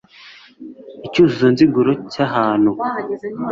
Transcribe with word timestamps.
icyuzuzo 1.07 1.47
nziguro 1.53 1.91
cy'ahantu 2.11 2.71